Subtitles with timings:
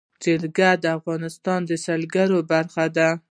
[0.23, 3.09] جلګه د افغانستان د سیلګرۍ برخه ده.